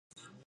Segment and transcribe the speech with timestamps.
[0.15, 0.39] 昨日遊んだ